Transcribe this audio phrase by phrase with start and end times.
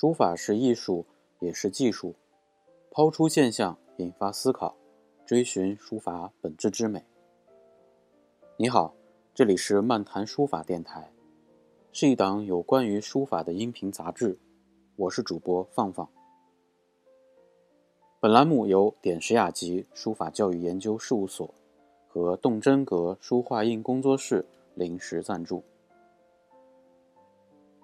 [0.00, 1.04] 书法是艺术，
[1.40, 2.14] 也是技术。
[2.90, 4.74] 抛出现象，引发思考，
[5.26, 7.04] 追寻书法本质之美。
[8.56, 8.94] 你好，
[9.34, 11.12] 这里是漫谈书法电台，
[11.92, 14.38] 是一档有关于书法的音频杂志。
[14.96, 16.08] 我是主播放放。
[18.20, 21.54] 本栏目由点石雅集书法教育研究事务所
[22.08, 25.62] 和动真格书画印工作室临时赞助。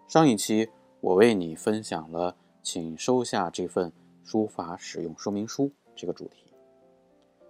[0.09, 0.71] 上一期。
[1.07, 2.35] 我为你分享了，
[2.65, 3.93] 请收下这份
[4.25, 6.53] 书法使用说明书这个主题。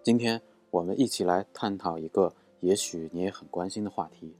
[0.02, 4.36] 今天我们一起来探讨一个也许你也很关心的话题。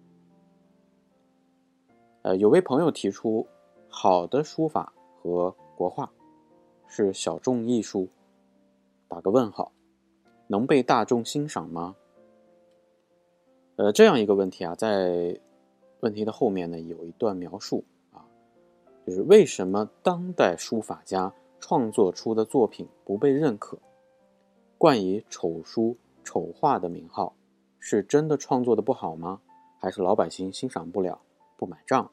[2.21, 3.47] 呃，有位朋友提出，
[3.89, 6.13] 好的书法和国画
[6.87, 8.11] 是小众艺术，
[9.09, 9.73] 打个问号，
[10.47, 11.97] 能被大众欣赏吗？
[13.77, 15.41] 呃，这样一个问题啊，在
[16.01, 17.83] 问题的后面呢，有一段描述。
[19.07, 23.79] 就是为什么当代书法家创作出的作品不被认可，
[24.77, 27.37] 冠以丑书、丑画的名号，
[27.79, 29.41] 是真的创作的不好吗？
[29.79, 31.21] 还是老百姓欣赏不了、
[31.57, 32.11] 不买账？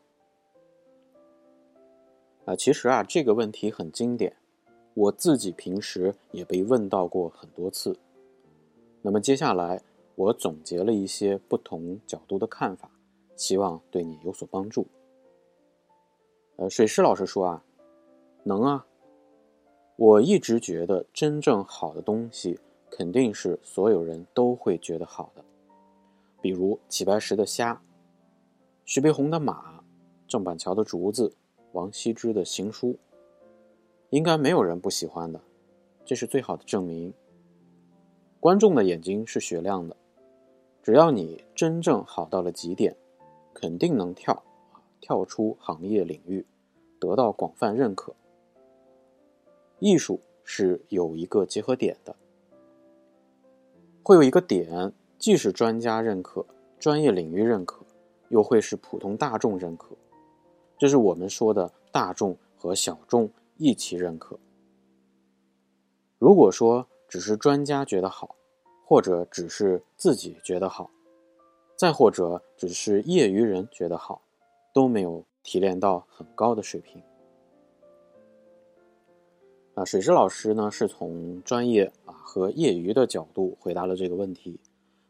[2.45, 4.35] 啊，其实啊，这个问题很经典，
[4.93, 7.97] 我自己平时也被问到过很多次。
[9.01, 9.81] 那么接下来
[10.15, 12.91] 我总结了一些不同角度的看法，
[13.35, 14.85] 希望对你有所帮助。
[16.57, 17.63] 呃，水师老师说啊，
[18.43, 18.85] 能啊。
[19.95, 25.43] 我一直觉得真正好的东西，肯定是所有人都会觉得好的。
[26.41, 27.81] 比如齐白石的虾，
[28.85, 29.83] 徐悲鸿的马，
[30.27, 31.35] 郑板桥的竹子，
[31.73, 32.97] 王羲之的行书，
[34.09, 35.39] 应该没有人不喜欢的。
[36.05, 37.13] 这是最好的证明。
[38.39, 39.95] 观众的眼睛是雪亮的，
[40.81, 42.95] 只要你真正好到了极点，
[43.53, 44.43] 肯定能跳。
[45.03, 46.45] 跳出行业领域，
[46.97, 48.15] 得到广泛认可。
[49.79, 52.15] 艺术是有一个结合点的，
[54.01, 56.45] 会有一个点，既是专家认可、
[56.79, 57.85] 专业领域认可，
[58.29, 59.89] 又会是普通大众认可，
[60.77, 64.39] 这是我们说的大众和小众一起认可。
[66.17, 68.37] 如果说只是专家觉得好，
[68.85, 70.89] 或者只是自己觉得好，
[71.75, 74.21] 再或者只是业余人觉得好。
[74.73, 77.01] 都没有提炼到很高的水平。
[79.75, 84.59] 啊，水师老师呢是从专业啊和业余的角度回答了这个问题，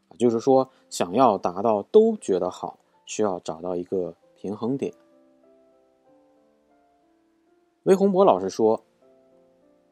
[0.08, 4.92] 啊，就是说想要达到都觉得好，需要找到一个平衡点。
[7.82, 8.82] 魏洪博老师说：“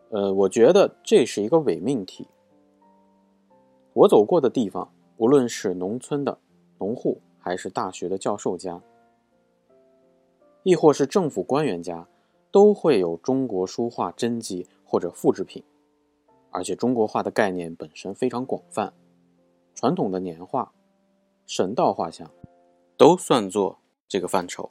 [0.08, 2.26] 呃，我觉得这是一个伪命题。
[3.92, 6.38] 我走过的地方，无论是农村的
[6.78, 8.80] 农户，还是大学的教授家。”
[10.64, 12.06] 亦或是政府官员家，
[12.50, 15.64] 都会有中国书画真迹或者复制品，
[16.50, 18.92] 而且中国画的概念本身非常广泛，
[19.74, 20.72] 传统的年画、
[21.46, 22.30] 神道画像，
[22.96, 24.70] 都算作这个范畴。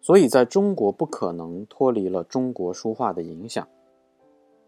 [0.00, 3.68] 所以，在中国不可能脱离了中国书画的影响。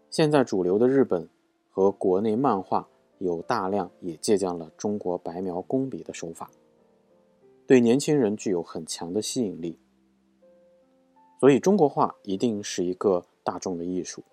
[0.09, 1.29] 现在主流的日本
[1.69, 2.87] 和国内漫画
[3.19, 6.49] 有大量也借鉴了中国白描工笔的手法。
[7.69, 9.77] 对年轻人具有很强的吸引力，
[11.39, 14.23] 所以中国画一定是一个大众的艺术，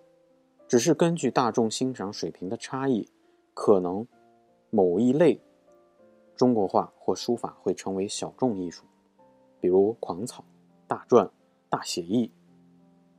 [0.67, 3.07] 只是根据大众欣赏水平的差异，
[3.53, 4.07] 可能
[4.71, 5.39] 某一类
[6.35, 8.85] 中国画或书法会成为小众艺术，
[9.61, 10.43] 比如狂草、
[10.87, 11.29] 大篆、
[11.69, 12.31] 大写意。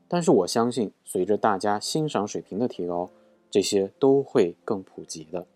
[0.08, 3.08] 但是我相信，随着大家欣赏水平的提高，
[3.48, 5.46] 这些都会更普及的。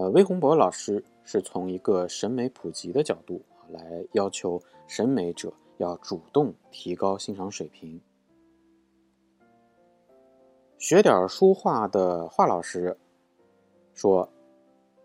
[0.00, 1.04] 呃，魏洪博老师。
[1.22, 8.00] 是从一个审美普及的角度来要求审美者要主动提高欣赏水平。
[10.76, 12.98] 学点书画的华老师
[13.94, 14.28] 说，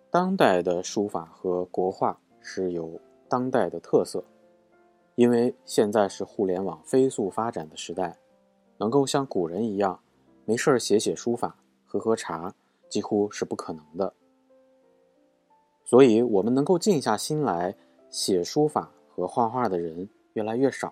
[0.10, 4.24] 当代的书法和国画是有当代的特色，
[5.14, 8.18] 因为现在是互联网飞速发展的时代，
[8.78, 10.00] 能够像古人一样
[10.46, 11.56] 没事儿写写书法、
[11.86, 12.56] 喝喝茶，
[12.90, 14.12] 几乎是不可能的。
[15.86, 17.76] 所以，我们能够静下心来
[18.10, 20.92] 写书法和画画的人越来越少。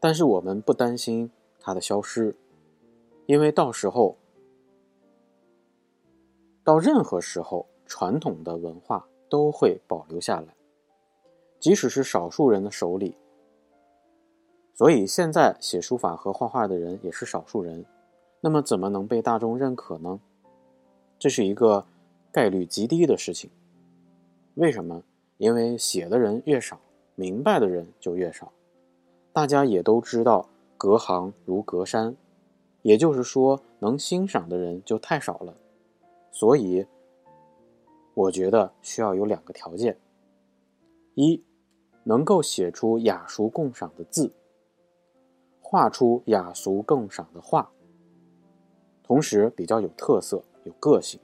[0.00, 1.30] 但是，我们不担心
[1.60, 2.34] 它的消失，
[3.26, 4.16] 因为到时候，
[6.64, 10.54] 到任何时候，传统的文化都会保留下来，
[11.60, 13.14] 即使是少数人的手里。
[14.72, 17.84] 所以，现在写书法和画画的人也是少数人，
[18.40, 20.18] 那么怎么能被大众认可呢？
[21.18, 21.84] 这是一个
[22.32, 23.50] 概率极低的事情。
[24.54, 25.02] 为什么？
[25.36, 26.80] 因为写的人越少，
[27.14, 28.52] 明白的人就越少。
[29.32, 32.16] 大家也都知道，隔行如隔山，
[32.82, 35.56] 也就是说，能欣赏的人就太少了。
[36.32, 36.84] 所以，
[38.14, 39.96] 我觉得需要有两个条件：
[41.14, 41.44] 一，
[42.02, 44.32] 能够写出雅俗共赏的字，
[45.60, 47.70] 画出雅俗共赏的画，
[49.04, 51.20] 同时比较有特色、有个性；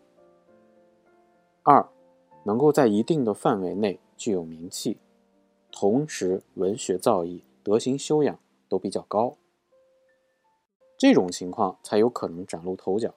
[1.66, 1.88] 二，
[2.44, 4.98] 能够在一定的范围内具有名气，
[5.72, 8.38] 同时文学造诣、德行修养
[8.68, 9.38] 都比较高，
[10.98, 13.14] 这种情况才有可能崭露头角。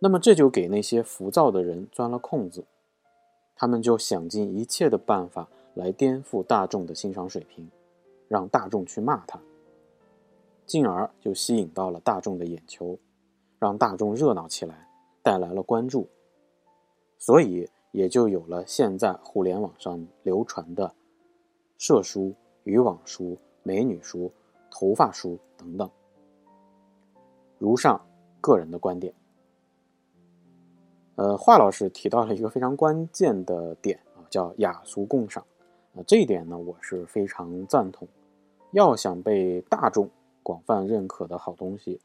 [0.00, 2.64] 那么这就给那些浮躁的人钻了空子，
[3.54, 7.70] 他们就想尽一切的办法来颠覆大众的欣赏水平，
[8.26, 9.40] 让大众去骂他，
[10.66, 12.98] 进而就吸引到了大众的眼球，
[13.60, 14.88] 让大众热闹起来，
[15.22, 16.08] 带来了关注，
[17.18, 20.94] 所以也就有了现在互联网上流传的
[21.78, 22.34] 色书、
[22.64, 24.30] 渔网书、美女书、
[24.70, 25.90] 头发书等等。
[27.58, 28.00] 如上
[28.40, 29.14] 个人的观点。
[31.16, 35.42] 呃，华老师提到了一个非常关键的点啊，叫雅俗共赏。
[35.94, 38.06] 啊，这一点呢，我是非常赞同。
[38.72, 40.10] 要想被大众
[40.42, 41.98] 广泛认可的好东西，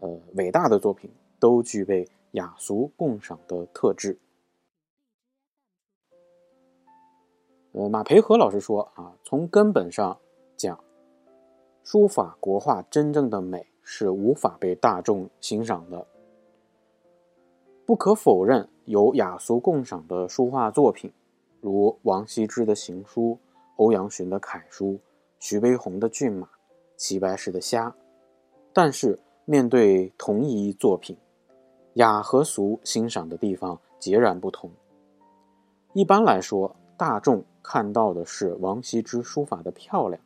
[0.00, 1.10] 呃，伟大的作品
[1.40, 4.18] 都具备雅俗共赏的特质。
[7.72, 10.18] 呃，马培和老师说啊，从根本上
[10.56, 10.78] 讲，
[11.82, 16.06] 书法国画真正的美是无法被大众欣赏的。
[17.86, 21.10] 不可否认，有雅俗共赏的书画作品，
[21.62, 23.38] 如王羲之的行书、
[23.76, 24.98] 欧阳询的楷书、
[25.38, 26.46] 徐悲鸿的骏马、
[26.96, 27.94] 齐白石的虾。
[28.74, 31.16] 但是，面对同一作品，
[31.94, 34.70] 雅和俗欣赏的地方截然不同。
[35.94, 40.20] 一般来说，大众看到的是王羲之书法的漂亮，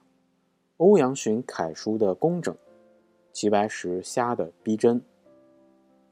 [0.78, 2.56] 欧阳询楷书的工整，
[3.32, 5.00] 齐白石虾的逼真。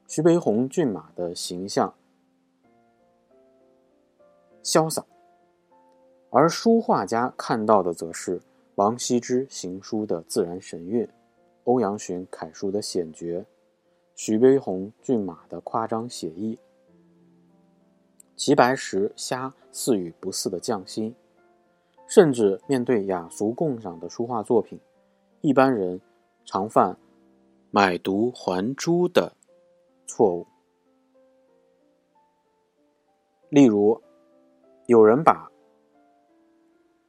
[0.06, 1.94] 徐悲鸿骏马的形象
[4.62, 5.04] 潇洒，
[6.30, 8.40] 而书画家看到的则是
[8.74, 11.08] 王羲之行书的自然神韵，
[11.64, 13.46] 欧阳询楷书的险绝，
[14.14, 16.58] 徐悲鸿骏马的夸张写意，
[18.36, 21.14] 齐白石虾似与不似的匠心。
[22.06, 24.78] 甚至面对雅俗共赏的书画作品，
[25.40, 26.00] 一般人
[26.44, 26.96] 常犯
[27.70, 29.32] 买椟还珠的。
[30.06, 30.46] 错误。
[33.48, 34.00] 例如，
[34.86, 35.50] 有人把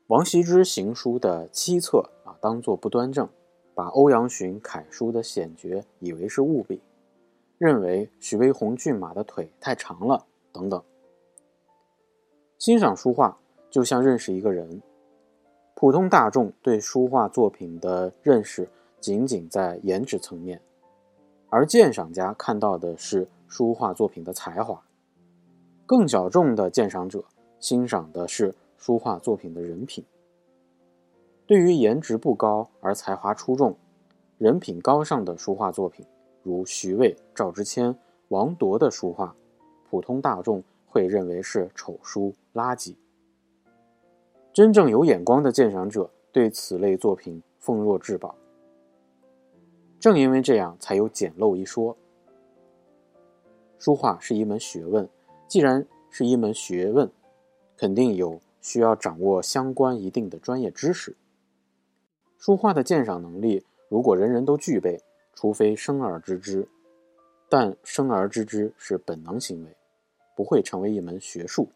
[0.07, 3.27] 王羲之行书的七策啊当做不端正，
[3.75, 6.81] 把欧阳询楷书的险绝以为是误笔，
[7.57, 10.81] 认为徐悲鸿骏马的腿太长了等等。
[12.65, 13.37] 欣赏书画
[13.69, 14.81] 就像认识一个人，
[15.75, 18.67] 普通大众对书画作品的认识
[18.99, 20.59] 仅仅在颜值层面。
[21.51, 24.83] 而鉴赏家看到的是书画作品的才华，
[25.85, 27.23] 更小众的鉴赏者
[27.59, 30.03] 欣赏的是书画作品的人品。
[31.45, 33.77] 对于颜值不高而才华出众、
[34.39, 36.03] 人品高尚的书画作品，
[36.41, 37.95] 如徐渭、赵之谦、
[38.29, 39.35] 王铎的书画，
[39.87, 40.63] 普通大众
[40.95, 42.95] 会认为是丑书、垃圾。
[44.53, 48.33] 真正有眼光的鉴赏者对此类作品奉若至宝。
[49.99, 51.97] 正因为这样，才有简陋一说。
[53.77, 55.09] 书画是一门学问，
[55.49, 57.11] 既然是一门学问，
[57.75, 61.13] 肯定有需要掌握相关一定的专业知识。
[62.37, 66.65] 书画的鉴赏能力，如果人人都具备，除非生而知之，
[67.49, 69.75] 但生而知之是本能行为，
[70.35, 71.69] 不会成为一门学术。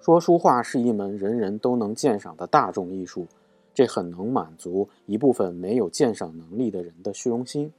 [0.00, 3.26] 说书画是一门人人都能鉴赏的大众艺术。
[3.72, 7.72] 这很能满足一部分没有鉴赏能力的人的虚荣心，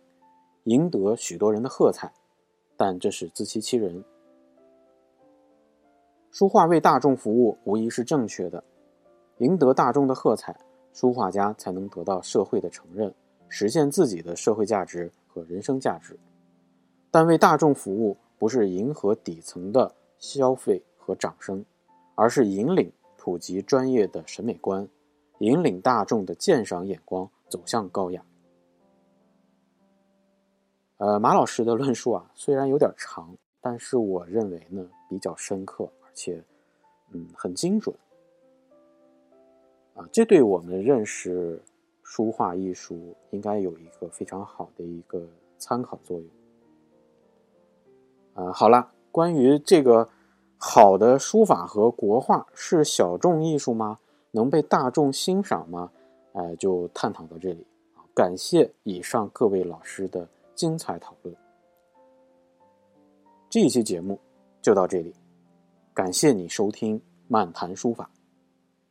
[0.64, 2.12] 赢得许多人的喝彩，
[2.78, 4.04] 但这是自欺欺人。
[6.32, 8.64] 书画为大众服务无疑是正确的，
[9.40, 10.56] 赢得大众的喝彩，
[10.94, 13.14] 书画家才能得到社会的承认，
[13.50, 16.18] 实现自己的社会价值和人生价值。
[17.12, 21.64] 但为大众服务不是迎合底层的消费和掌声，
[22.16, 24.90] 而是引领普及专业的审美观。
[25.38, 28.26] 引领大众的鉴赏眼光走向高雅。
[30.98, 36.44] 呃，马老师的论述啊，虽然有点长，但是我认为呢比较深刻，而且
[37.12, 37.96] 嗯很精准。
[39.94, 41.62] 啊，这对我们认识
[42.02, 45.28] 书画艺术应该有一个非常好的一个
[45.60, 46.28] 参考作用。
[48.34, 50.10] 啊，好了，关于这个
[50.58, 54.00] 好的书法和国画是小众艺术吗？
[54.32, 55.92] 能被大众欣赏吗？
[56.34, 57.68] 哎，就探讨到这里！
[58.14, 61.36] 感谢以上各位老师的精彩讨论。
[63.50, 64.18] 这期节目
[64.62, 65.14] 就到这里，
[65.94, 66.98] 感谢你收听
[67.28, 68.10] 《漫谈书法》，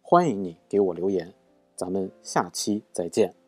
[0.03, 1.33] 欢迎你给我留言，
[1.77, 3.40] 咱们下期再见。